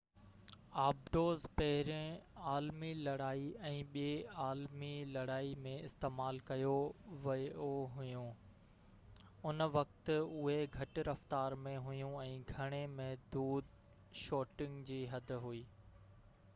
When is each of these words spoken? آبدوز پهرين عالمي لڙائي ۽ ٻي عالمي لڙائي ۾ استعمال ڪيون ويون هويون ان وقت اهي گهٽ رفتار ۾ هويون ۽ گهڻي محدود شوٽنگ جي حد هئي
آبدوز 0.83 1.41
پهرين 1.59 2.15
عالمي 2.51 2.87
لڙائي 3.07 3.43
۽ 3.71 3.75
ٻي 3.95 4.05
عالمي 4.45 4.89
لڙائي 5.17 5.51
۾ 5.65 5.73
استعمال 5.89 6.39
ڪيون 6.47 7.21
ويون 7.27 7.85
هويون 7.99 9.29
ان 9.51 9.67
وقت 9.77 10.11
اهي 10.15 10.57
گهٽ 10.79 11.03
رفتار 11.11 11.57
۾ 11.69 11.77
هويون 11.89 12.17
۽ 12.25 12.35
گهڻي 12.55 12.83
محدود 12.97 13.71
شوٽنگ 14.25 14.83
جي 14.91 14.99
حد 15.15 15.39
هئي 15.47 15.63